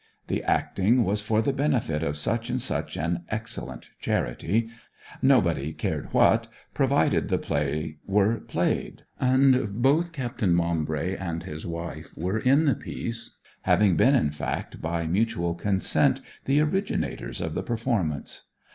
The 0.29 0.43
acting 0.45 1.03
was 1.03 1.21
for 1.21 1.43
the 1.43 1.53
benefit 1.53 2.01
of 2.01 2.17
such 2.17 2.49
and 2.49 2.59
such 2.59 2.97
an 2.97 3.23
excellent 3.29 3.91
charity 3.99 4.67
nobody 5.21 5.73
cared 5.73 6.11
what, 6.11 6.47
provided 6.73 7.27
the 7.29 7.37
play 7.37 7.99
were 8.07 8.39
played 8.39 9.03
and 9.19 9.79
both 9.79 10.11
Captain 10.11 10.55
Maumbry 10.55 11.15
and 11.15 11.43
his 11.43 11.67
wife 11.67 12.17
were 12.17 12.39
in 12.39 12.65
the 12.65 12.73
piece, 12.73 13.37
having 13.61 13.95
been 13.95 14.15
in 14.15 14.31
fact, 14.31 14.81
by 14.81 15.05
mutual 15.05 15.53
consent, 15.53 16.19
the 16.45 16.61
originators 16.61 17.39
of 17.39 17.53
the 17.53 17.61
performance. 17.61 18.45